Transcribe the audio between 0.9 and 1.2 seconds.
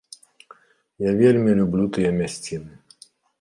Я